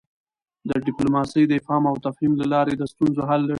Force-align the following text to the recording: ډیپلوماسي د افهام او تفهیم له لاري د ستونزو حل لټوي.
ډیپلوماسي 0.87 1.41
د 1.45 1.51
افهام 1.59 1.83
او 1.89 1.95
تفهیم 2.05 2.33
له 2.41 2.45
لاري 2.53 2.73
د 2.77 2.83
ستونزو 2.91 3.21
حل 3.29 3.41
لټوي. 3.43 3.49